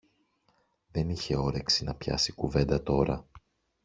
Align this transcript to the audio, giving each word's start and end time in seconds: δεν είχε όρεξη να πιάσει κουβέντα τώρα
δεν 0.91 1.09
είχε 1.09 1.37
όρεξη 1.37 1.83
να 1.83 1.95
πιάσει 1.95 2.33
κουβέντα 2.33 2.83
τώρα 2.83 3.25